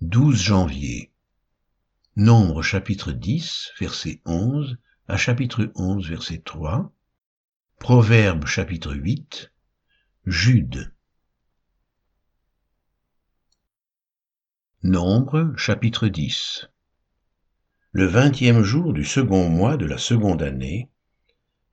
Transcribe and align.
12 0.00 0.42
janvier. 0.42 1.12
Nombre 2.16 2.62
chapitre 2.62 3.12
10, 3.12 3.70
verset 3.78 4.20
11 4.26 4.76
à 5.06 5.16
chapitre 5.16 5.70
11, 5.76 6.08
verset 6.08 6.42
3. 6.44 6.92
Proverbe 7.78 8.44
chapitre 8.44 8.92
8. 8.92 9.52
Jude. 10.26 10.92
Nombre 14.82 15.54
chapitre 15.56 16.08
10. 16.08 16.68
Le 17.92 18.06
vingtième 18.06 18.62
jour 18.62 18.92
du 18.92 19.04
second 19.04 19.48
mois 19.48 19.76
de 19.76 19.86
la 19.86 19.98
seconde 19.98 20.42
année, 20.42 20.90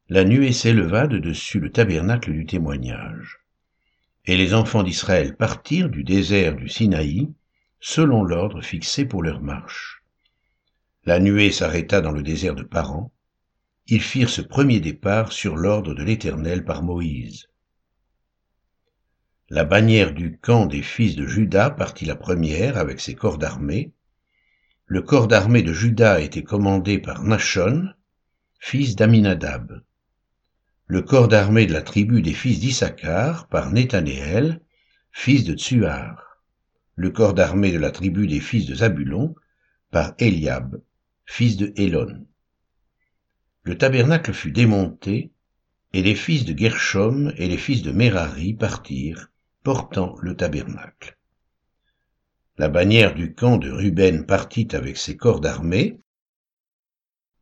la 0.10 0.24
nuée 0.24 0.54
s'éleva 0.54 1.08
de 1.08 1.18
dessus 1.18 1.60
le 1.60 1.72
tabernacle 1.72 2.32
du 2.32 2.46
témoignage. 2.46 3.40
Et 4.26 4.38
les 4.38 4.54
enfants 4.54 4.84
d'Israël 4.84 5.36
partirent 5.36 5.90
du 5.90 6.04
désert 6.04 6.56
du 6.56 6.70
Sinaï, 6.70 7.34
selon 7.82 8.24
l'ordre 8.24 8.62
fixé 8.62 9.04
pour 9.06 9.24
leur 9.24 9.42
marche. 9.42 10.04
La 11.04 11.20
nuée 11.20 11.52
s'arrêta 11.52 12.00
dans 12.00 12.12
le 12.12 12.24
désert 12.24 12.56
de 12.56 12.64
Paran. 12.64 13.12
Ils 13.88 14.02
firent 14.02 14.30
ce 14.30 14.42
premier 14.42 14.80
départ 14.80 15.34
sur 15.34 15.58
l'ordre 15.58 15.94
de 15.94 16.04
l'Éternel 16.04 16.64
par 16.64 16.84
Moïse. 16.84 17.50
La 19.50 19.66
bannière 19.66 20.14
du 20.14 20.38
camp 20.38 20.66
des 20.66 20.82
fils 20.82 21.18
de 21.18 21.28
Juda 21.28 21.70
partit 21.70 22.06
la 22.06 22.16
première 22.16 22.78
avec 22.78 23.02
ses 23.02 23.16
corps 23.16 23.38
d'armée. 23.38 23.92
Le 24.86 25.02
corps 25.02 25.28
d'armée 25.28 25.62
de 25.62 25.74
Juda 25.74 26.22
était 26.22 26.44
commandé 26.44 27.00
par 27.00 27.24
Nachon, 27.24 27.90
fils 28.60 28.96
d'Aminadab 28.96 29.82
le 30.92 31.02
corps 31.02 31.30
d'armée 31.30 31.68
de 31.68 31.72
la 31.72 31.82
tribu 31.82 32.22
des 32.22 32.34
fils 32.34 32.60
d'Issachar 32.60 33.48
par 33.48 33.72
Nethanéel, 33.72 34.60
fils 35.14 35.46
de 35.46 35.54
Tsuar, 35.54 36.31
le 37.02 37.10
corps 37.10 37.34
d'armée 37.34 37.72
de 37.72 37.80
la 37.80 37.90
tribu 37.90 38.28
des 38.28 38.40
fils 38.40 38.68
de 38.68 38.76
Zabulon 38.76 39.34
par 39.90 40.14
Eliab, 40.20 40.80
fils 41.26 41.58
de 41.58 41.74
Hélon. 41.76 42.28
Le 43.64 43.76
tabernacle 43.76 44.34
fut 44.34 44.52
démonté, 44.52 45.32
et 45.94 46.04
les 46.04 46.14
fils 46.14 46.46
de 46.46 46.56
Gershom 46.56 47.34
et 47.38 47.48
les 47.48 47.58
fils 47.58 47.82
de 47.82 47.92
Merari 47.92 48.54
partirent, 48.54 49.32
portant 49.64 50.16
le 50.22 50.38
tabernacle. 50.38 51.18
La 52.60 52.70
bannière 52.70 53.16
du 53.16 53.34
camp 53.34 53.58
de 53.58 53.72
Ruben 53.72 54.28
partit 54.28 54.68
avec 54.74 54.98
ses 54.98 55.18
corps 55.18 55.42
d'armée, 55.42 56.00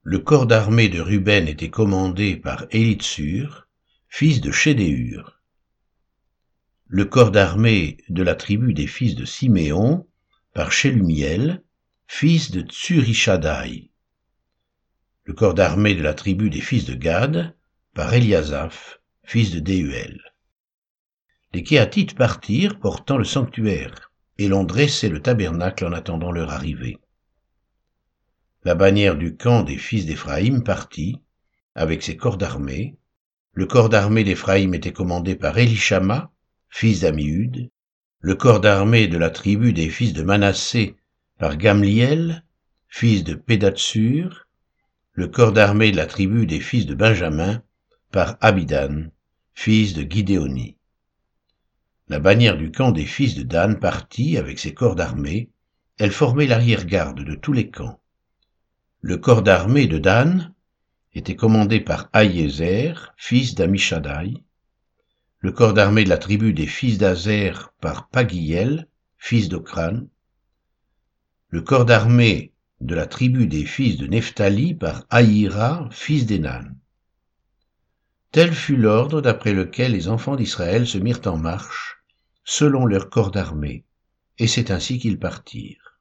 le 0.04 0.20
corps 0.20 0.48
d'armée 0.48 0.88
de 0.88 1.02
Ruben 1.02 1.50
était 1.50 1.70
commandé 1.70 2.38
par 2.38 2.66
Élitsur, 2.72 3.68
fils 4.08 4.40
de 4.40 4.52
Chédéur. 4.52 5.39
Le 6.90 7.06
corps 7.06 7.32
d'armée 7.32 7.98
de 8.10 8.24
la 8.24 8.36
tribu 8.36 8.74
des 8.74 8.88
fils 8.88 9.16
de 9.16 9.24
Siméon 9.24 10.06
par 10.54 10.72
Shelumiel, 10.72 11.64
fils 12.08 12.52
de 12.52 12.62
Tsurishadai. 12.62 13.92
Le 15.24 15.34
corps 15.34 15.54
d'armée 15.54 15.96
de 15.96 16.02
la 16.02 16.14
tribu 16.14 16.50
des 16.50 16.62
fils 16.62 16.86
de 16.86 16.96
Gad 16.96 17.56
par 17.94 18.14
Eliasaph, 18.14 19.00
fils 19.24 19.52
de 19.52 19.60
Déuel. 19.60 20.20
Les 21.54 21.64
Kéatites 21.64 22.16
partirent 22.16 22.80
portant 22.80 23.18
le 23.18 23.24
sanctuaire, 23.24 24.12
et 24.38 24.48
l'on 24.48 24.64
dressé 24.64 25.08
le 25.10 25.22
tabernacle 25.22 25.86
en 25.86 25.94
attendant 25.94 26.32
leur 26.32 26.50
arrivée 26.50 27.00
la 28.66 28.76
bannière 28.76 29.16
du 29.16 29.38
camp 29.38 29.64
des 29.64 29.78
fils 29.78 30.06
d'Éphraïm 30.06 30.64
partit, 30.64 31.22
avec 31.76 32.04
ses 32.04 32.18
corps 32.18 32.38
d'armée. 32.38 32.98
Le 33.54 33.66
corps 33.66 33.90
d'armée 33.90 34.24
d'Éphraïm 34.24 34.74
était 34.74 34.92
commandé 34.92 35.36
par 35.36 35.58
Elishama, 35.58 36.32
fils 36.70 37.02
d'Amiud, 37.02 37.70
le 38.22 38.36
corps 38.36 38.60
d'armée 38.60 39.08
de 39.08 39.18
la 39.18 39.30
tribu 39.30 39.74
des 39.74 39.90
fils 39.90 40.14
de 40.14 40.24
Manassé 40.24 40.96
par 41.38 41.58
Gamliel, 41.58 42.44
fils 42.88 43.24
de 43.24 43.34
Pédatsur, 43.34 44.48
le 45.14 45.28
corps 45.28 45.52
d'armée 45.52 45.92
de 45.92 45.98
la 45.98 46.06
tribu 46.06 46.46
des 46.46 46.60
fils 46.60 46.86
de 46.86 46.96
Benjamin 46.96 47.62
par 48.12 48.38
Abidan, 48.42 49.10
fils 49.54 49.94
de 49.94 50.04
Guidéoni. 50.04 50.78
La 52.08 52.20
bannière 52.20 52.58
du 52.58 52.72
camp 52.72 52.92
des 52.92 53.06
fils 53.06 53.36
de 53.36 53.44
Dan 53.44 53.80
partit 53.80 54.38
avec 54.38 54.60
ses 54.60 54.74
corps 54.74 54.96
d'armée, 54.96 55.50
elle 55.98 56.12
formait 56.12 56.48
l'arrière-garde 56.48 57.24
de 57.24 57.36
tous 57.36 57.54
les 57.54 57.70
camps. 57.70 58.00
Le 59.02 59.18
corps 59.18 59.44
d'armée 59.44 59.88
de 59.88 59.98
Dan 59.98 60.54
était 61.14 61.36
commandé 61.36 61.80
par 61.80 62.10
Aïezer, 62.14 63.14
fils 63.18 63.56
d'Amishadai, 63.56 64.44
le 65.42 65.54
corps 65.54 65.74
d'armée 65.74 66.04
de 66.04 66.10
la 66.10 66.18
tribu 66.18 66.54
des 66.54 66.68
fils 66.68 66.98
d'Azer 66.98 67.74
par 67.80 68.10
Pagiel, 68.10 68.90
fils 69.18 69.48
d'Okran, 69.48 70.02
le 71.48 71.62
corps 71.62 71.86
d'armée 71.86 72.54
de 72.82 72.94
la 72.94 73.08
tribu 73.08 73.48
des 73.48 73.66
fils 73.66 73.98
de 73.98 74.06
Nephtali 74.06 74.74
par 74.74 75.06
Aïra, 75.10 75.88
fils 75.92 76.26
d'Enan. 76.26 76.76
Tel 78.32 78.54
fut 78.54 78.76
l'ordre 78.76 79.22
d'après 79.22 79.54
lequel 79.54 79.94
les 79.94 80.10
enfants 80.10 80.36
d'Israël 80.36 80.86
se 80.86 80.98
mirent 80.98 81.26
en 81.26 81.38
marche, 81.38 82.04
selon 82.44 82.86
leur 82.86 83.10
corps 83.10 83.32
d'armée, 83.32 83.86
et 84.38 84.48
c'est 84.48 84.72
ainsi 84.72 85.00
qu'ils 85.00 85.20
partirent. 85.20 85.98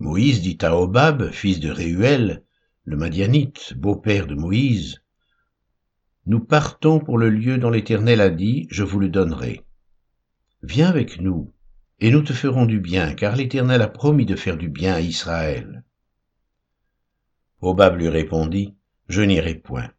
Moïse 0.00 0.42
dit 0.42 0.58
à 0.62 0.76
Obab, 0.76 1.30
fils 1.30 1.60
de 1.60 1.70
Réuel, 1.70 2.42
le 2.84 2.96
Madianite, 2.96 3.74
beau-père 3.74 4.26
de 4.26 4.34
Moïse, 4.34 5.02
Nous 6.28 6.38
partons 6.38 7.00
pour 7.00 7.18
le 7.18 7.28
lieu 7.28 7.58
dont 7.58 7.70
l'Éternel 7.70 8.20
a 8.20 8.30
dit, 8.30 8.68
je 8.70 8.84
vous 8.84 9.00
le 9.00 9.08
donnerai. 9.08 9.64
Viens 10.62 10.88
avec 10.88 11.20
nous, 11.20 11.52
et 11.98 12.12
nous 12.12 12.22
te 12.22 12.32
ferons 12.32 12.66
du 12.66 12.78
bien, 12.78 13.14
car 13.14 13.34
l'Éternel 13.34 13.82
a 13.82 13.88
promis 13.88 14.26
de 14.26 14.36
faire 14.36 14.56
du 14.56 14.68
bien 14.68 14.94
à 14.94 15.00
Israël. 15.00 15.82
Obab 17.60 17.96
lui 17.96 18.08
répondit, 18.08 18.76
Je 19.08 19.22
n'irai 19.22 19.56
point, 19.56 19.90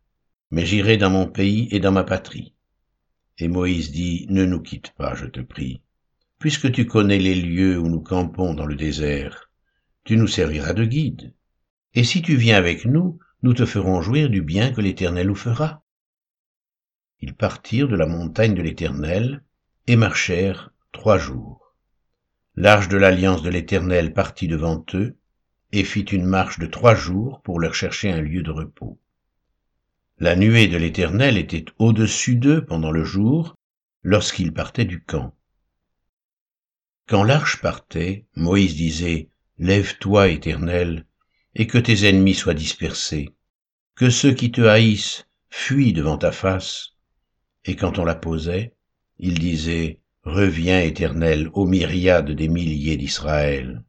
mais 0.51 0.65
j'irai 0.65 0.95
dans 0.95 1.09
mon 1.09 1.27
pays 1.27 1.67
et 1.71 1.81
dans 1.81 1.91
ma 1.91 2.05
patrie. 2.05 2.53
Et 3.39 3.49
Moïse 3.49 3.91
dit, 3.91 4.25
Ne 4.29 4.45
nous 4.45 4.61
quitte 4.61 4.93
pas, 4.93 5.15
je 5.15 5.25
te 5.25 5.41
prie, 5.41 5.81
puisque 6.37 6.71
tu 6.71 6.85
connais 6.85 7.19
les 7.19 7.35
lieux 7.35 7.77
où 7.77 7.89
nous 7.89 8.01
campons 8.01 8.53
dans 8.53 8.65
le 8.65 8.75
désert 8.75 9.49
tu 10.09 10.17
nous 10.17 10.27
serviras 10.27 10.73
de 10.73 10.85
guide. 10.85 11.33
Et 11.93 12.03
si 12.03 12.23
tu 12.23 12.35
viens 12.35 12.57
avec 12.57 12.85
nous, 12.85 13.19
nous 13.43 13.53
te 13.53 13.67
ferons 13.67 14.01
jouir 14.01 14.29
du 14.29 14.41
bien 14.41 14.71
que 14.71 14.81
l'Éternel 14.81 15.27
nous 15.27 15.35
fera. 15.35 15.83
Ils 17.21 17.35
partirent 17.35 17.87
de 17.87 17.95
la 17.95 18.05
montagne 18.05 18.53
de 18.53 18.61
l'Éternel 18.61 19.43
et 19.87 19.95
marchèrent 19.95 20.71
trois 20.91 21.17
jours. 21.17 21.75
L'arche 22.55 22.87
de 22.87 22.97
l'alliance 22.97 23.41
de 23.41 23.49
l'Éternel 23.49 24.13
partit 24.13 24.47
devant 24.47 24.85
eux 24.93 25.17
et 25.71 25.83
fit 25.83 26.01
une 26.01 26.25
marche 26.25 26.59
de 26.59 26.65
trois 26.65 26.95
jours 26.95 27.41
pour 27.41 27.59
leur 27.59 27.75
chercher 27.75 28.11
un 28.11 28.21
lieu 28.21 28.41
de 28.41 28.51
repos. 28.51 28.99
La 30.17 30.35
nuée 30.35 30.67
de 30.67 30.77
l'Éternel 30.77 31.37
était 31.37 31.65
au-dessus 31.77 32.35
d'eux 32.35 32.65
pendant 32.65 32.91
le 32.91 33.03
jour, 33.03 33.55
lorsqu'ils 34.03 34.53
partaient 34.53 34.85
du 34.85 35.03
camp. 35.03 35.33
Quand 37.07 37.23
l'arche 37.23 37.61
partait, 37.61 38.25
Moïse 38.35 38.75
disait, 38.75 39.29
Lève-toi, 39.57 40.29
Éternel, 40.29 41.05
et 41.55 41.67
que 41.67 41.77
tes 41.77 42.07
ennemis 42.07 42.35
soient 42.35 42.53
dispersés, 42.53 43.29
que 43.95 44.09
ceux 44.09 44.33
qui 44.33 44.51
te 44.51 44.61
haïssent 44.61 45.27
fuient 45.49 45.93
devant 45.93 46.17
ta 46.17 46.31
face. 46.31 46.95
Et 47.69 47.75
quand 47.75 47.99
on 47.99 48.03
la 48.03 48.15
posait, 48.15 48.73
il 49.19 49.37
disait, 49.37 49.99
Reviens, 50.23 50.81
Éternel, 50.81 51.51
aux 51.53 51.67
myriades 51.67 52.31
des 52.31 52.47
milliers 52.47 52.97
d'Israël. 52.97 53.83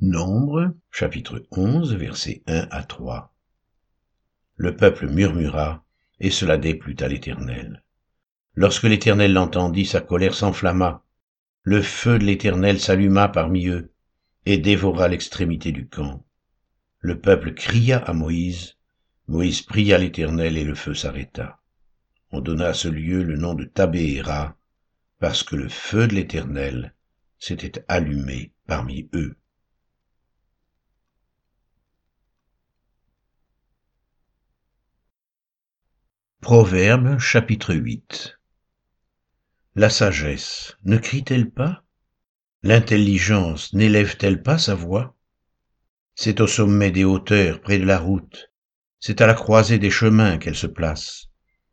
Nombre, 0.00 0.72
chapitre 0.92 1.44
11, 1.50 1.96
versets 1.96 2.44
1 2.46 2.68
à 2.70 2.84
3. 2.84 3.34
Le 4.54 4.76
peuple 4.76 5.08
murmura, 5.08 5.84
et 6.20 6.30
cela 6.30 6.58
déplut 6.58 6.94
à 7.00 7.08
l'Éternel. 7.08 7.82
Lorsque 8.54 8.84
l'Éternel 8.84 9.32
l'entendit, 9.32 9.84
sa 9.84 10.00
colère 10.00 10.36
s'enflamma. 10.36 11.02
Le 11.64 11.82
feu 11.82 12.20
de 12.20 12.24
l'Éternel 12.24 12.78
s'alluma 12.78 13.26
parmi 13.30 13.66
eux, 13.66 13.90
et 14.46 14.58
dévora 14.58 15.08
l'extrémité 15.08 15.72
du 15.72 15.88
camp. 15.88 16.24
Le 17.00 17.18
peuple 17.18 17.52
cria 17.52 17.98
à 17.98 18.12
Moïse, 18.12 18.76
Moïse 19.26 19.62
pria 19.62 19.98
l'Éternel 19.98 20.56
et 20.56 20.62
le 20.62 20.76
feu 20.76 20.94
s'arrêta. 20.94 21.58
On 22.34 22.40
donna 22.40 22.68
à 22.68 22.74
ce 22.74 22.88
lieu 22.88 23.22
le 23.22 23.36
nom 23.36 23.52
de 23.52 23.64
Tabéhéra, 23.64 24.56
parce 25.18 25.42
que 25.42 25.54
le 25.54 25.68
feu 25.68 26.08
de 26.08 26.14
l'Éternel 26.14 26.94
s'était 27.38 27.84
allumé 27.88 28.54
parmi 28.66 29.10
eux. 29.12 29.36
Proverbe 36.40 37.18
chapitre 37.18 37.74
8 37.74 38.38
La 39.74 39.90
sagesse 39.90 40.78
ne 40.84 40.96
crie-t-elle 40.96 41.50
pas? 41.50 41.84
L'intelligence 42.62 43.74
n'élève-t-elle 43.74 44.42
pas 44.42 44.56
sa 44.56 44.74
voix? 44.74 45.14
C'est 46.14 46.40
au 46.40 46.46
sommet 46.46 46.90
des 46.90 47.04
hauteurs, 47.04 47.60
près 47.60 47.78
de 47.78 47.84
la 47.84 47.98
route, 47.98 48.50
c'est 49.00 49.20
à 49.20 49.26
la 49.26 49.34
croisée 49.34 49.78
des 49.78 49.90
chemins 49.90 50.38
qu'elle 50.38 50.56
se 50.56 50.66
place, 50.66 51.28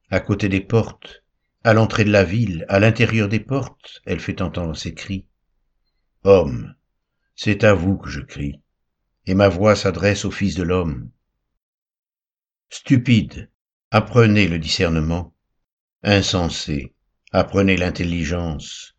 à 0.10 0.20
côté 0.20 0.50
des 0.50 0.62
portes, 0.62 1.24
à 1.64 1.74
l'entrée 1.74 2.04
de 2.04 2.12
la 2.12 2.24
ville, 2.24 2.66
à 2.70 2.80
l'intérieur 2.80 3.28
des 3.28 3.40
portes, 3.40 4.02
elle 4.06 4.20
fait 4.20 4.42
entendre 4.42 4.76
ses 4.76 4.94
cris. 4.94 5.26
Homme, 6.24 6.74
c'est 7.36 7.64
à 7.64 7.74
vous 7.74 7.98
que 7.98 8.10
je 8.10 8.22
crie, 8.22 8.62
et 9.26 9.36
ma 9.36 9.50
voix 9.50 9.76
s'adresse 9.76 10.26
au 10.26 10.32
Fils 10.32 10.56
de 10.56 10.64
l'homme. 10.64 11.12
Stupide, 12.70 13.50
apprenez 13.92 14.48
le 14.48 14.60
discernement. 14.60 15.34
Insensé, 16.04 16.94
apprenez 17.32 17.78
l'intelligence. 17.78 18.96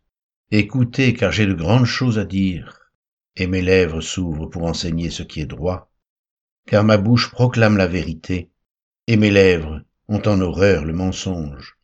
Écoutez, 0.51 1.13
car 1.13 1.31
j'ai 1.31 1.45
de 1.45 1.53
grandes 1.53 1.85
choses 1.85 2.19
à 2.19 2.25
dire, 2.25 2.91
et 3.35 3.47
mes 3.47 3.61
lèvres 3.61 4.01
s'ouvrent 4.01 4.47
pour 4.47 4.63
enseigner 4.63 5.09
ce 5.09 5.23
qui 5.23 5.41
est 5.41 5.45
droit, 5.45 5.91
car 6.67 6.83
ma 6.83 6.97
bouche 6.97 7.31
proclame 7.31 7.77
la 7.77 7.87
vérité, 7.87 8.51
et 9.07 9.17
mes 9.17 9.31
lèvres 9.31 9.81
ont 10.11 10.27
en 10.27 10.41
horreur 10.41 10.83
le 10.83 10.91
mensonge. 10.91 11.77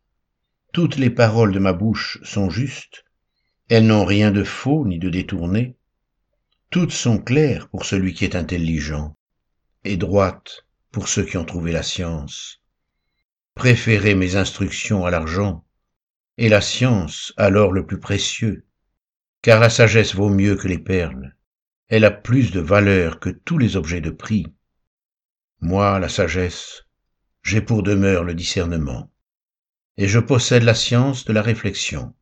Toutes 0.74 0.98
les 0.98 1.10
paroles 1.10 1.54
de 1.54 1.60
ma 1.60 1.72
bouche 1.72 2.20
sont 2.24 2.50
justes, 2.50 3.06
elles 3.70 3.88
n'ont 3.88 4.04
rien 4.04 4.32
de 4.32 4.44
faux 4.44 4.86
ni 4.86 5.00
de 5.00 5.10
détourné, 5.10 5.78
toutes 6.70 6.92
sont 6.92 7.20
claires 7.20 7.70
pour 7.70 7.86
celui 7.86 8.14
qui 8.14 8.26
est 8.26 8.36
intelligent, 8.36 9.16
et 9.86 9.96
droites 9.96 10.66
pour 10.92 11.08
ceux 11.08 11.24
qui 11.24 11.38
ont 11.38 11.46
trouvé 11.46 11.72
la 11.72 11.84
science. 11.84 12.62
Préférez 13.56 14.14
mes 14.14 14.36
instructions 14.36 15.06
à 15.06 15.10
l'argent, 15.10 15.66
et 16.38 16.50
la 16.50 16.60
science 16.60 17.34
à 17.38 17.50
l'or 17.50 17.72
le 17.72 17.86
plus 17.86 18.02
précieux, 18.02 18.66
car 19.42 19.62
la 19.62 19.70
sagesse 19.70 20.16
vaut 20.16 20.30
mieux 20.30 20.58
que 20.58 20.68
les 20.68 20.80
perles, 20.80 21.38
elle 21.88 22.04
a 22.04 22.12
plus 22.12 22.52
de 22.52 22.60
valeur 22.60 23.22
que 23.22 23.30
tous 23.30 23.58
les 23.58 23.78
objets 23.78 24.02
de 24.02 24.12
prix. 24.12 24.48
Moi, 25.62 25.98
la 26.00 26.10
sagesse, 26.10 26.87
j'ai 27.44 27.62
pour 27.62 27.84
demeure 27.84 28.24
le 28.24 28.34
discernement, 28.34 29.12
et 29.98 30.08
je 30.08 30.20
possède 30.20 30.64
la 30.64 30.76
science 30.76 31.26
de 31.26 31.34
la 31.34 31.42
réflexion. 31.42 32.14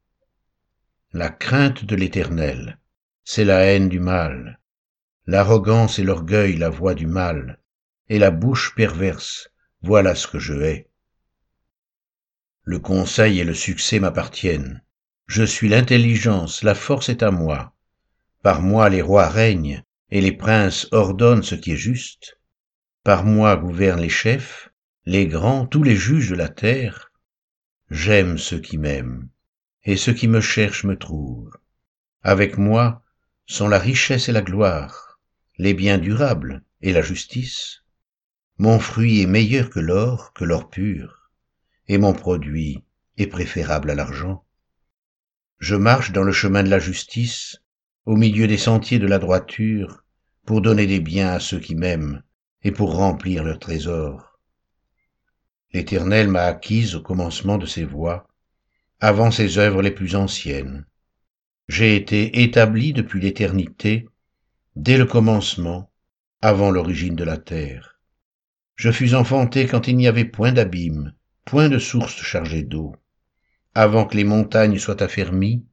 La 1.14 1.30
crainte 1.30 1.86
de 1.86 1.96
l'éternel, 1.96 2.80
c'est 3.24 3.46
la 3.46 3.66
haine 3.66 3.90
du 3.90 4.00
mal, 4.00 4.60
l'arrogance 5.28 5.98
et 6.00 6.04
l'orgueil 6.04 6.58
la 6.58 6.70
voix 6.70 6.94
du 6.94 7.08
mal, 7.08 7.60
et 8.10 8.20
la 8.20 8.32
bouche 8.32 8.76
perverse, 8.76 9.50
voilà 9.82 10.16
ce 10.16 10.28
que 10.28 10.40
je 10.40 10.54
hais. 10.54 10.90
Le 12.64 12.80
conseil 12.80 13.40
et 13.40 13.44
le 13.44 13.54
succès 13.54 14.00
m'appartiennent. 14.00 14.82
Je 15.28 15.44
suis 15.44 15.70
l'intelligence, 15.70 16.64
la 16.64 16.76
force 16.76 17.10
est 17.10 17.24
à 17.24 17.32
moi. 17.32 17.76
Par 18.44 18.62
moi 18.62 18.90
les 18.90 19.02
rois 19.02 19.28
règnent, 19.28 19.84
et 20.10 20.22
les 20.22 20.32
princes 20.32 20.88
ordonnent 20.92 21.44
ce 21.44 21.56
qui 21.56 21.72
est 21.72 21.78
juste. 21.78 22.40
Par 23.04 23.24
moi 23.24 23.56
gouvernent 23.56 24.02
les 24.02 24.10
chefs, 24.10 24.70
les 25.06 25.28
grands, 25.28 25.68
tous 25.68 25.84
les 25.84 25.96
juges 25.96 26.30
de 26.30 26.36
la 26.36 26.50
terre. 26.50 27.12
J'aime 27.92 28.38
ceux 28.38 28.60
qui 28.60 28.78
m'aiment, 28.78 29.30
et 29.84 29.98
ceux 29.98 30.14
qui 30.14 30.28
me 30.28 30.42
cherchent 30.42 30.84
me 30.84 30.98
trouvent. 30.98 31.56
Avec 32.24 32.58
moi 32.58 33.04
sont 33.46 33.68
la 33.68 33.78
richesse 33.78 34.30
et 34.30 34.32
la 34.32 34.42
gloire, 34.42 35.20
les 35.58 35.76
biens 35.76 36.00
durables 36.00 36.64
et 36.82 36.92
la 36.92 37.04
justice. 37.04 37.84
Mon 38.58 38.80
fruit 38.80 39.22
est 39.22 39.28
meilleur 39.28 39.70
que 39.70 39.80
l'or, 39.80 40.34
que 40.34 40.44
l'or 40.44 40.70
pur 40.70 41.26
et 41.88 41.98
mon 41.98 42.14
produit 42.14 42.84
est 43.18 43.28
préférable 43.28 43.92
à 43.92 43.96
l'argent. 43.96 44.44
Je 45.60 45.76
marche 45.76 46.12
dans 46.12 46.24
le 46.24 46.32
chemin 46.32 46.64
de 46.64 46.70
la 46.70 46.80
justice, 46.80 47.62
au 48.06 48.16
milieu 48.16 48.48
des 48.48 48.58
sentiers 48.58 49.00
de 49.00 49.08
la 49.08 49.20
droiture, 49.20 50.04
pour 50.46 50.62
donner 50.62 50.88
des 50.88 51.00
biens 51.00 51.30
à 51.30 51.40
ceux 51.40 51.60
qui 51.60 51.76
m'aiment 51.76 52.24
et 52.64 52.72
pour 52.72 52.96
remplir 52.96 53.44
leurs 53.44 53.60
trésors. 53.60 54.35
L'Éternel 55.76 56.30
m'a 56.30 56.44
acquise 56.44 56.96
au 56.96 57.02
commencement 57.02 57.58
de 57.58 57.66
ses 57.66 57.84
voies, 57.84 58.30
avant 59.02 59.30
ses 59.30 59.58
œuvres 59.58 59.82
les 59.82 59.92
plus 59.92 60.16
anciennes. 60.16 60.86
J'ai 61.68 61.98
été 61.98 62.44
établi 62.44 62.94
depuis 62.94 63.20
l'éternité, 63.20 64.08
dès 64.78 64.98
le 64.98 65.06
commencement, 65.06 65.92
avant 66.42 66.72
l'origine 66.72 67.18
de 67.18 67.26
la 67.26 67.36
terre. 67.36 68.00
Je 68.78 68.90
fus 68.90 69.16
enfanté 69.16 69.68
quand 69.68 69.90
il 69.90 69.98
n'y 69.98 70.08
avait 70.08 70.24
point 70.24 70.54
d'abîme, 70.54 71.14
point 71.44 71.68
de 71.68 71.78
source 71.78 72.22
chargée 72.22 72.64
d'eau, 72.64 72.96
avant 73.74 74.06
que 74.06 74.16
les 74.16 74.24
montagnes 74.24 74.80
soient 74.80 75.04
affermies, 75.04 75.66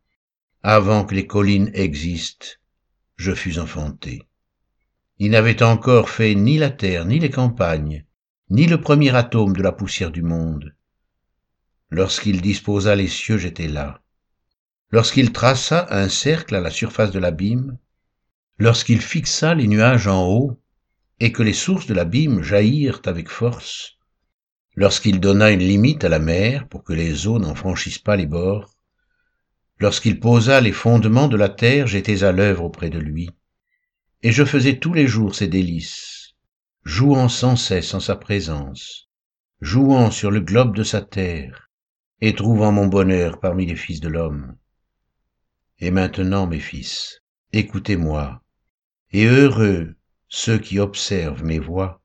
avant 0.65 1.05
que 1.05 1.15
les 1.15 1.29
collines 1.29 1.71
existent, 1.75 2.49
je 3.15 3.31
fus 3.31 3.61
enfanté. 3.61 4.25
Il 5.19 5.31
n'avait 5.31 5.63
encore 5.63 6.11
fait 6.11 6.35
ni 6.35 6.59
la 6.59 6.71
terre, 6.71 7.05
ni 7.05 7.21
les 7.21 7.31
campagnes, 7.31 8.05
ni 8.53 8.67
le 8.67 8.79
premier 8.79 9.17
atome 9.17 9.57
de 9.57 9.63
la 9.63 9.73
poussière 9.73 10.11
du 10.11 10.21
monde. 10.21 10.75
Lorsqu'il 11.89 12.43
disposa 12.43 12.95
les 12.95 13.09
cieux, 13.09 13.39
j'étais 13.39 13.67
là. 13.67 14.03
Lorsqu'il 14.91 15.33
traça 15.33 15.87
un 15.89 16.11
cercle 16.11 16.55
à 16.55 16.61
la 16.61 16.69
surface 16.69 17.13
de 17.13 17.19
l'abîme, 17.19 17.79
lorsqu'il 18.59 19.01
fixa 19.01 19.55
les 19.55 19.67
nuages 19.67 20.07
en 20.07 20.29
haut, 20.29 20.61
et 21.19 21.33
que 21.33 21.43
les 21.43 21.55
sources 21.55 21.87
de 21.87 21.95
l'abîme 21.95 22.43
jaillirent 22.43 23.01
avec 23.07 23.31
force, 23.31 23.97
lorsqu'il 24.75 25.19
donna 25.19 25.51
une 25.51 25.67
limite 25.67 26.05
à 26.05 26.11
la 26.11 26.19
mer 26.19 26.69
pour 26.69 26.85
que 26.85 26.93
les 26.93 27.27
eaux 27.27 27.39
n'en 27.39 27.55
franchissent 27.55 28.01
pas 28.01 28.17
les 28.17 28.27
bords, 28.27 28.75
lorsqu'il 29.79 30.21
posa 30.21 30.61
les 30.61 30.73
fondements 30.73 31.29
de 31.29 31.39
la 31.39 31.49
terre, 31.49 31.87
j'étais 31.87 32.23
à 32.23 32.33
l'œuvre 32.33 32.65
auprès 32.65 32.91
de 32.91 32.99
lui, 32.99 33.31
et 34.23 34.31
je 34.31 34.45
faisais 34.45 34.79
tous 34.79 34.93
les 34.93 35.07
jours 35.07 35.35
ses 35.35 35.49
délices, 35.49 36.12
jouant 36.85 37.29
sans 37.29 37.57
cesse 37.57 37.95
en 37.95 38.01
sa 38.01 38.17
présence, 38.17 39.09
jouant 39.61 40.11
sur 40.11 40.31
le 40.31 40.41
globe 40.41 40.75
de 40.75 40.83
sa 40.83 41.03
terre, 41.03 41.71
et 42.21 42.35
trouvant 42.35 42.73
mon 42.73 42.87
bonheur 42.87 43.41
parmi 43.41 43.67
les 43.67 43.77
fils 43.77 44.01
de 44.01 44.09
l'homme. 44.09 44.57
Et 45.79 45.91
maintenant, 45.91 46.47
mes 46.47 46.61
fils, 46.61 47.23
écoutez-moi, 47.53 48.43
et 49.11 49.27
heureux 49.27 49.95
ceux 50.29 50.59
qui 50.59 50.79
observent 50.79 51.45
mes 51.45 51.59
voix, 51.59 52.03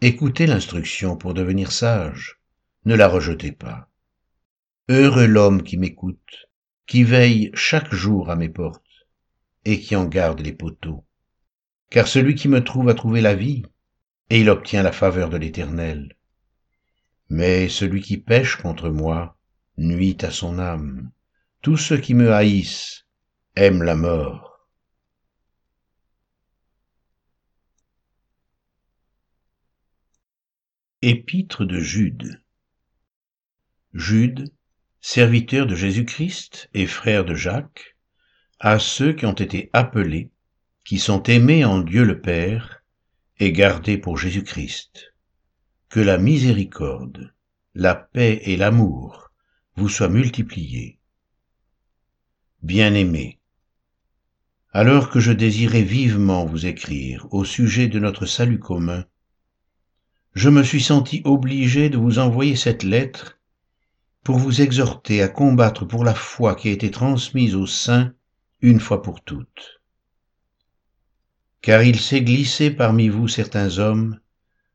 Écoutez 0.00 0.46
l'instruction 0.46 1.16
pour 1.16 1.32
devenir 1.32 1.72
sage, 1.72 2.38
ne 2.84 2.94
la 2.94 3.08
rejetez 3.08 3.52
pas. 3.52 3.88
Heureux 4.90 5.26
l'homme 5.26 5.62
qui 5.62 5.78
m'écoute, 5.78 6.48
qui 6.86 7.04
veille 7.04 7.50
chaque 7.54 7.94
jour 7.94 8.28
à 8.28 8.36
mes 8.36 8.50
portes, 8.50 9.06
et 9.64 9.80
qui 9.80 9.96
en 9.96 10.04
garde 10.04 10.40
les 10.40 10.52
poteaux. 10.52 11.06
Car 11.88 12.06
celui 12.06 12.34
qui 12.34 12.48
me 12.48 12.62
trouve 12.62 12.90
a 12.90 12.94
trouvé 12.94 13.22
la 13.22 13.34
vie, 13.34 13.62
et 14.30 14.40
il 14.40 14.50
obtient 14.50 14.82
la 14.82 14.92
faveur 14.92 15.30
de 15.30 15.36
l'Éternel. 15.36 16.16
Mais 17.28 17.68
celui 17.68 18.00
qui 18.02 18.18
pêche 18.18 18.56
contre 18.56 18.90
moi 18.90 19.36
nuit 19.76 20.18
à 20.22 20.30
son 20.30 20.58
âme. 20.58 21.10
Tous 21.62 21.76
ceux 21.76 21.98
qui 21.98 22.14
me 22.14 22.32
haïssent 22.32 23.06
aiment 23.56 23.82
la 23.82 23.96
mort. 23.96 24.68
Épître 31.02 31.64
de 31.64 31.80
Jude 31.80 32.40
Jude, 33.92 34.52
serviteur 35.00 35.66
de 35.66 35.74
Jésus-Christ 35.74 36.68
et 36.74 36.86
frère 36.86 37.24
de 37.24 37.34
Jacques, 37.34 37.96
à 38.58 38.78
ceux 38.78 39.12
qui 39.12 39.26
ont 39.26 39.34
été 39.34 39.70
appelés, 39.72 40.30
qui 40.84 40.98
sont 40.98 41.22
aimés 41.24 41.64
en 41.64 41.78
Dieu 41.80 42.04
le 42.04 42.20
Père 42.20 42.83
et 43.38 43.52
gardés 43.52 43.98
pour 43.98 44.18
Jésus-Christ. 44.18 45.14
Que 45.88 46.00
la 46.00 46.18
miséricorde, 46.18 47.34
la 47.74 47.94
paix 47.94 48.40
et 48.44 48.56
l'amour 48.56 49.30
vous 49.76 49.88
soient 49.88 50.08
multipliés. 50.08 50.98
Bien-aimés, 52.62 53.38
alors 54.72 55.10
que 55.10 55.20
je 55.20 55.32
désirais 55.32 55.82
vivement 55.82 56.44
vous 56.44 56.66
écrire 56.66 57.28
au 57.30 57.44
sujet 57.44 57.86
de 57.86 58.00
notre 58.00 58.26
salut 58.26 58.58
commun, 58.58 59.04
je 60.34 60.48
me 60.48 60.64
suis 60.64 60.82
senti 60.82 61.22
obligé 61.24 61.90
de 61.90 61.96
vous 61.96 62.18
envoyer 62.18 62.56
cette 62.56 62.82
lettre 62.82 63.38
pour 64.24 64.38
vous 64.38 64.62
exhorter 64.62 65.22
à 65.22 65.28
combattre 65.28 65.84
pour 65.84 66.02
la 66.02 66.14
foi 66.14 66.56
qui 66.56 66.68
a 66.68 66.72
été 66.72 66.90
transmise 66.90 67.54
aux 67.54 67.68
saints 67.68 68.12
une 68.62 68.80
fois 68.80 69.02
pour 69.02 69.22
toutes. 69.22 69.82
Car 71.64 71.82
il 71.82 71.98
s'est 71.98 72.20
glissé 72.20 72.70
parmi 72.70 73.08
vous 73.08 73.26
certains 73.26 73.78
hommes 73.78 74.20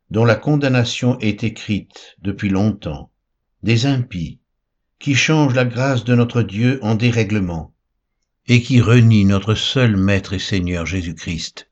dont 0.09 0.25
la 0.25 0.33
condamnation 0.33 1.19
est 1.19 1.43
écrite 1.43 2.15
depuis 2.23 2.49
longtemps, 2.49 3.11
des 3.61 3.85
impies, 3.85 4.39
qui 4.97 5.13
changent 5.13 5.53
la 5.53 5.65
grâce 5.65 6.03
de 6.03 6.15
notre 6.15 6.41
Dieu 6.41 6.79
en 6.81 6.95
dérèglement, 6.95 7.75
et 8.47 8.63
qui 8.63 8.81
renient 8.81 9.25
notre 9.25 9.53
seul 9.53 9.97
Maître 9.97 10.33
et 10.33 10.39
Seigneur 10.39 10.87
Jésus-Christ. 10.87 11.69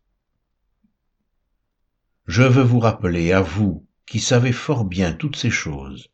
Je 2.27 2.43
veux 2.43 2.61
vous 2.61 2.79
rappeler, 2.79 3.31
à 3.31 3.41
vous 3.41 3.87
qui 4.05 4.19
savez 4.19 4.51
fort 4.51 4.85
bien 4.85 5.13
toutes 5.13 5.35
ces 5.35 5.49
choses, 5.49 6.11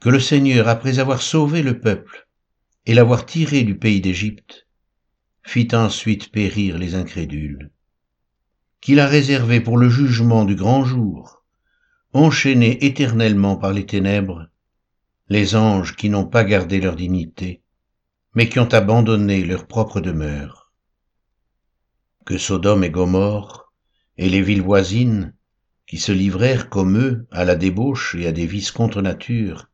que 0.00 0.08
le 0.08 0.18
Seigneur, 0.18 0.66
après 0.66 0.98
avoir 0.98 1.22
sauvé 1.22 1.62
le 1.62 1.78
peuple 1.78 2.26
et 2.86 2.94
l'avoir 2.94 3.26
tiré 3.26 3.62
du 3.62 3.78
pays 3.78 4.00
d'Égypte, 4.00 4.66
fit 5.42 5.68
ensuite 5.72 6.30
périr 6.30 6.78
les 6.78 6.94
incrédules, 6.94 7.70
qu'il 8.80 9.00
a 9.00 9.06
réservé 9.06 9.60
pour 9.60 9.78
le 9.78 9.88
jugement 9.88 10.44
du 10.44 10.54
grand 10.54 10.84
jour, 10.84 11.44
enchaînés 12.12 12.84
éternellement 12.84 13.56
par 13.56 13.72
les 13.72 13.86
ténèbres, 13.86 14.48
les 15.28 15.54
anges 15.54 15.96
qui 15.96 16.10
n'ont 16.10 16.26
pas 16.26 16.44
gardé 16.44 16.80
leur 16.80 16.96
dignité, 16.96 17.62
mais 18.34 18.48
qui 18.48 18.58
ont 18.58 18.72
abandonné 18.72 19.44
leur 19.44 19.66
propre 19.66 20.00
demeure. 20.00 20.72
Que 22.26 22.38
Sodome 22.38 22.84
et 22.84 22.90
Gomorre 22.90 23.72
et 24.18 24.28
les 24.28 24.42
villes 24.42 24.62
voisines, 24.62 25.34
qui 25.86 25.98
se 25.98 26.12
livrèrent 26.12 26.68
comme 26.68 26.98
eux 26.98 27.26
à 27.30 27.44
la 27.44 27.56
débauche 27.56 28.14
et 28.14 28.26
à 28.26 28.32
des 28.32 28.46
vices 28.46 28.70
contre 28.70 29.02
nature, 29.02 29.68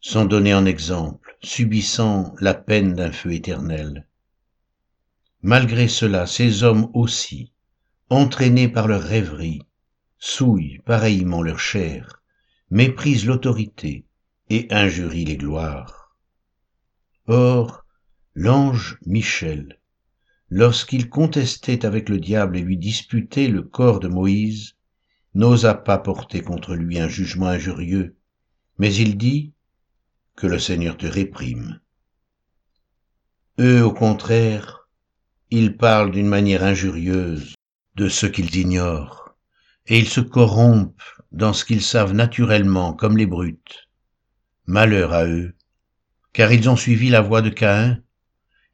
sont 0.00 0.24
donnés 0.24 0.54
en 0.54 0.64
exemple, 0.64 1.36
subissant 1.42 2.34
la 2.40 2.54
peine 2.54 2.94
d'un 2.94 3.12
feu 3.12 3.32
éternel. 3.32 4.06
Malgré 5.42 5.88
cela, 5.88 6.26
ces 6.26 6.62
hommes 6.62 6.88
aussi, 6.94 7.52
entraînés 8.10 8.68
par 8.68 8.86
leur 8.86 9.02
rêverie, 9.02 9.62
souillent 10.18 10.78
pareillement 10.84 11.42
leur 11.42 11.58
chair, 11.58 12.22
méprisent 12.70 13.26
l'autorité 13.26 14.06
et 14.50 14.68
injurient 14.70 15.24
les 15.24 15.36
gloires. 15.36 16.14
Or, 17.26 17.84
l'ange 18.34 18.98
Michel, 19.04 19.80
lorsqu'il 20.48 21.08
contestait 21.08 21.84
avec 21.84 22.08
le 22.08 22.20
diable 22.20 22.56
et 22.56 22.62
lui 22.62 22.76
disputait 22.76 23.48
le 23.48 23.62
corps 23.62 23.98
de 23.98 24.08
Moïse, 24.08 24.76
n'osa 25.34 25.74
pas 25.74 25.98
porter 25.98 26.40
contre 26.42 26.74
lui 26.74 27.00
un 27.00 27.08
jugement 27.08 27.48
injurieux, 27.48 28.16
mais 28.78 28.94
il 28.94 29.16
dit 29.18 29.54
que 30.36 30.46
le 30.46 30.60
Seigneur 30.60 30.96
te 30.96 31.06
réprime. 31.06 31.80
Eux, 33.58 33.84
au 33.84 33.92
contraire, 33.92 34.81
ils 35.54 35.76
parlent 35.76 36.10
d'une 36.10 36.28
manière 36.28 36.64
injurieuse 36.64 37.54
de 37.96 38.08
ce 38.08 38.24
qu'ils 38.24 38.56
ignorent, 38.56 39.36
et 39.86 39.98
ils 39.98 40.08
se 40.08 40.22
corrompent 40.22 41.02
dans 41.30 41.52
ce 41.52 41.66
qu'ils 41.66 41.82
savent 41.82 42.14
naturellement 42.14 42.94
comme 42.94 43.18
les 43.18 43.26
brutes. 43.26 43.86
Malheur 44.64 45.12
à 45.12 45.26
eux, 45.26 45.54
car 46.32 46.50
ils 46.54 46.70
ont 46.70 46.76
suivi 46.76 47.10
la 47.10 47.20
voie 47.20 47.42
de 47.42 47.50
Caïn, 47.50 48.02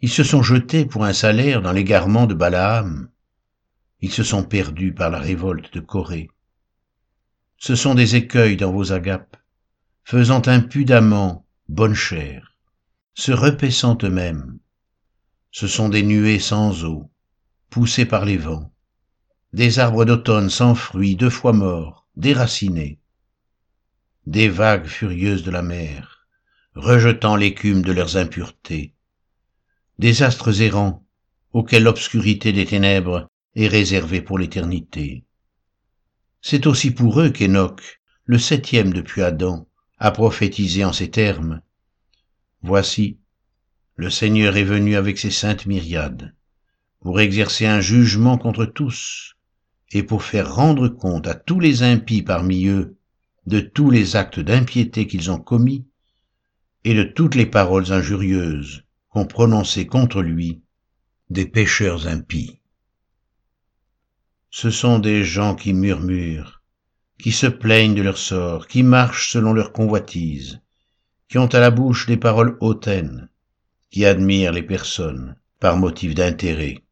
ils 0.00 0.08
se 0.08 0.22
sont 0.22 0.44
jetés 0.44 0.86
pour 0.86 1.04
un 1.04 1.12
salaire 1.12 1.62
dans 1.62 1.72
l'égarement 1.72 2.26
de 2.26 2.34
Balaam, 2.34 3.10
ils 4.00 4.12
se 4.12 4.22
sont 4.22 4.44
perdus 4.44 4.94
par 4.94 5.10
la 5.10 5.18
révolte 5.18 5.74
de 5.74 5.80
Corée. 5.80 6.30
Ce 7.56 7.74
sont 7.74 7.96
des 7.96 8.14
écueils 8.14 8.56
dans 8.56 8.70
vos 8.70 8.92
agapes, 8.92 9.36
faisant 10.04 10.46
impudemment 10.46 11.44
bonne 11.68 11.94
chère, 11.94 12.56
se 13.14 13.32
repaissant 13.32 13.98
eux-mêmes. 14.04 14.60
Ce 15.50 15.66
sont 15.66 15.88
des 15.88 16.02
nuées 16.02 16.38
sans 16.38 16.84
eau, 16.84 17.10
poussées 17.70 18.06
par 18.06 18.24
les 18.24 18.36
vents, 18.36 18.72
des 19.52 19.78
arbres 19.78 20.04
d'automne 20.04 20.50
sans 20.50 20.74
fruits, 20.74 21.16
deux 21.16 21.30
fois 21.30 21.52
morts, 21.52 22.06
déracinés, 22.16 22.98
des 24.26 24.48
vagues 24.48 24.86
furieuses 24.86 25.42
de 25.42 25.50
la 25.50 25.62
mer, 25.62 26.26
rejetant 26.74 27.34
l'écume 27.34 27.82
de 27.82 27.92
leurs 27.92 28.16
impuretés, 28.16 28.94
des 29.98 30.22
astres 30.22 30.60
errants 30.60 31.04
auxquels 31.52 31.82
l'obscurité 31.82 32.52
des 32.52 32.66
ténèbres 32.66 33.28
est 33.54 33.68
réservée 33.68 34.20
pour 34.20 34.38
l'éternité. 34.38 35.24
C'est 36.42 36.66
aussi 36.66 36.90
pour 36.90 37.20
eux 37.20 37.30
qu'Enoch, 37.30 38.00
le 38.24 38.38
septième 38.38 38.92
depuis 38.92 39.22
Adam, 39.22 39.66
a 39.98 40.10
prophétisé 40.10 40.84
en 40.84 40.92
ces 40.92 41.10
termes. 41.10 41.62
Voici, 42.62 43.18
le 43.98 44.10
Seigneur 44.10 44.56
est 44.56 44.64
venu 44.64 44.94
avec 44.94 45.18
ses 45.18 45.32
saintes 45.32 45.66
myriades, 45.66 46.32
pour 47.00 47.20
exercer 47.20 47.66
un 47.66 47.80
jugement 47.80 48.38
contre 48.38 48.64
tous, 48.64 49.34
et 49.90 50.04
pour 50.04 50.22
faire 50.22 50.54
rendre 50.54 50.86
compte 50.86 51.26
à 51.26 51.34
tous 51.34 51.58
les 51.58 51.82
impies 51.82 52.22
parmi 52.22 52.68
eux 52.68 52.96
de 53.46 53.58
tous 53.58 53.90
les 53.90 54.14
actes 54.14 54.38
d'impiété 54.38 55.08
qu'ils 55.08 55.32
ont 55.32 55.40
commis, 55.40 55.84
et 56.84 56.94
de 56.94 57.02
toutes 57.02 57.34
les 57.34 57.44
paroles 57.44 57.92
injurieuses 57.92 58.84
qu'ont 59.08 59.26
prononcées 59.26 59.88
contre 59.88 60.22
lui 60.22 60.62
des 61.28 61.46
pécheurs 61.46 62.06
impies. 62.06 62.60
Ce 64.50 64.70
sont 64.70 65.00
des 65.00 65.24
gens 65.24 65.56
qui 65.56 65.74
murmurent, 65.74 66.62
qui 67.20 67.32
se 67.32 67.48
plaignent 67.48 67.96
de 67.96 68.02
leur 68.02 68.16
sort, 68.16 68.68
qui 68.68 68.84
marchent 68.84 69.32
selon 69.32 69.52
leur 69.52 69.72
convoitise, 69.72 70.60
qui 71.28 71.38
ont 71.38 71.46
à 71.46 71.58
la 71.58 71.72
bouche 71.72 72.06
des 72.06 72.16
paroles 72.16 72.56
hautaines, 72.60 73.28
qui 73.90 74.04
admirent 74.04 74.52
les 74.52 74.62
personnes 74.62 75.36
par 75.60 75.76
motif 75.76 76.14
d'intérêt. 76.14 76.84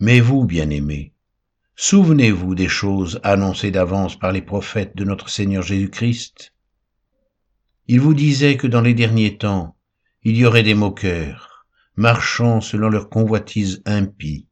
Mais 0.00 0.20
vous, 0.20 0.44
bien-aimés, 0.44 1.12
souvenez-vous 1.76 2.54
des 2.54 2.68
choses 2.68 3.20
annoncées 3.22 3.70
d'avance 3.70 4.18
par 4.18 4.32
les 4.32 4.42
prophètes 4.42 4.96
de 4.96 5.04
notre 5.04 5.28
Seigneur 5.28 5.62
Jésus-Christ. 5.62 6.52
Ils 7.86 8.00
vous 8.00 8.14
disaient 8.14 8.56
que 8.56 8.66
dans 8.66 8.82
les 8.82 8.94
derniers 8.94 9.38
temps, 9.38 9.76
il 10.22 10.36
y 10.36 10.44
aurait 10.44 10.62
des 10.62 10.74
moqueurs, 10.74 11.66
marchant 11.96 12.60
selon 12.60 12.90
leur 12.90 13.08
convoitise 13.08 13.82
impie. 13.86 14.46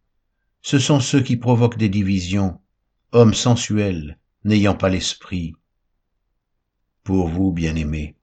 Ce 0.63 0.79
sont 0.79 1.01
ceux 1.01 1.21
qui 1.21 1.37
provoquent 1.37 1.79
des 1.79 1.89
divisions, 1.89 2.61
hommes 3.13 3.35
sensuels, 3.35 4.19
n'ayant 4.45 4.75
pas 4.75 4.89
l'esprit. 4.89 5.55
Pour 7.05 7.29
vous, 7.29 7.53
bien-aimés, 7.53 8.16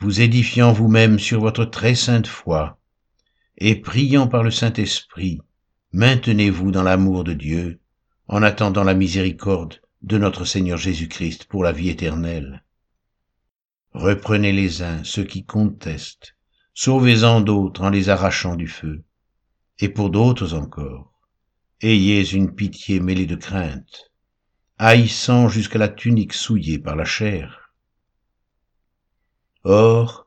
vous 0.00 0.20
édifiant 0.20 0.72
vous-même 0.72 1.18
sur 1.18 1.40
votre 1.40 1.64
très 1.64 1.94
sainte 1.94 2.28
foi, 2.28 2.78
et 3.56 3.74
priant 3.74 4.28
par 4.28 4.44
le 4.44 4.50
Saint-Esprit, 4.50 5.40
maintenez-vous 5.92 6.70
dans 6.70 6.84
l'amour 6.84 7.24
de 7.24 7.32
Dieu, 7.32 7.80
en 8.28 8.42
attendant 8.42 8.84
la 8.84 8.94
miséricorde 8.94 9.80
de 10.02 10.18
notre 10.18 10.44
Seigneur 10.44 10.78
Jésus-Christ 10.78 11.46
pour 11.46 11.64
la 11.64 11.72
vie 11.72 11.88
éternelle. 11.88 12.62
Reprenez 13.92 14.52
les 14.52 14.82
uns 14.82 15.02
ceux 15.02 15.24
qui 15.24 15.44
contestent, 15.44 16.36
sauvez-en 16.74 17.40
d'autres 17.40 17.82
en 17.82 17.90
les 17.90 18.08
arrachant 18.08 18.54
du 18.54 18.68
feu, 18.68 19.02
et 19.80 19.88
pour 19.88 20.10
d'autres 20.10 20.54
encore, 20.54 21.12
ayez 21.80 22.32
une 22.32 22.54
pitié 22.54 23.00
mêlée 23.00 23.26
de 23.26 23.34
crainte, 23.34 24.12
haïssant 24.78 25.48
jusqu'à 25.48 25.78
la 25.78 25.88
tunique 25.88 26.34
souillée 26.34 26.78
par 26.78 26.94
la 26.94 27.04
chair. 27.04 27.67
Or, 29.64 30.26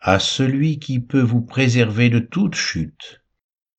à 0.00 0.18
celui 0.18 0.78
qui 0.78 1.00
peut 1.00 1.20
vous 1.20 1.42
préserver 1.42 2.08
de 2.10 2.18
toute 2.18 2.54
chute, 2.54 3.22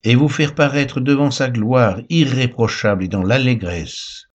et 0.02 0.14
vous 0.14 0.28
faire 0.28 0.54
paraître 0.54 1.00
devant 1.00 1.30
sa 1.30 1.50
gloire 1.50 2.00
irréprochable 2.08 3.04
et 3.04 3.08
dans 3.08 3.22
l'allégresse, 3.22 4.26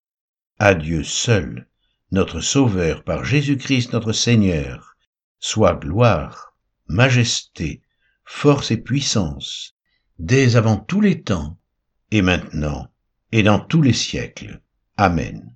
à 0.59 0.73
Dieu 0.75 1.03
seul, 1.03 1.67
notre 2.11 2.39
Sauveur 2.39 3.03
par 3.03 3.25
Jésus-Christ 3.25 3.93
notre 3.93 4.13
Seigneur, 4.13 4.95
soit 5.39 5.75
gloire, 5.75 6.55
majesté, 6.87 7.81
force 8.23 8.71
et 8.71 8.77
puissance, 8.77 9.75
dès 10.19 10.55
avant 10.55 10.77
tous 10.77 11.01
les 11.01 11.21
temps, 11.21 11.57
et 12.11 12.21
maintenant, 12.21 12.87
et 13.31 13.43
dans 13.43 13.59
tous 13.59 13.81
les 13.81 13.93
siècles. 13.93 14.61
Amen. 14.97 15.54